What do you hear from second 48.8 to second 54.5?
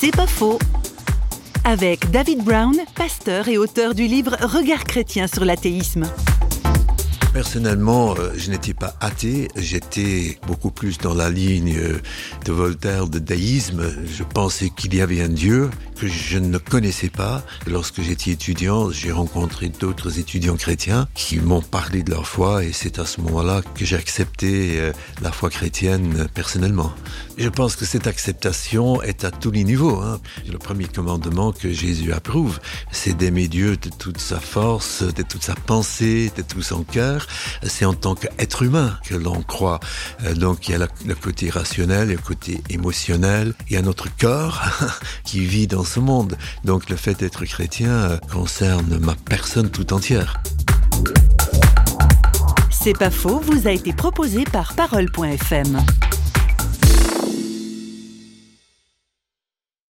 ma personne tout entière. C'est pas faux, vous a été proposé